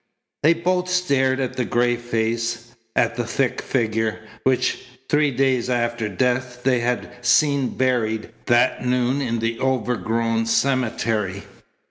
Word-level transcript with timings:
They 0.41 0.55
both 0.55 0.89
stared 0.89 1.39
at 1.39 1.57
the 1.57 1.63
gray 1.63 1.95
face, 1.95 2.73
at 2.95 3.15
the 3.17 3.23
thick 3.23 3.61
figure, 3.61 4.21
which, 4.41 4.79
three 5.09 5.29
days 5.29 5.69
after 5.69 6.09
death, 6.09 6.61
they 6.63 6.79
had 6.79 7.11
seen 7.23 7.77
buried 7.77 8.29
that 8.47 8.83
noon 8.83 9.21
in 9.21 9.37
the 9.37 9.59
overgrown 9.59 10.47
cemetery. 10.47 11.43